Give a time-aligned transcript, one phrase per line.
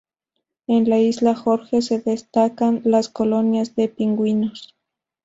[0.65, 4.75] En la isla Jorge se destacan las colonias de pingüinos.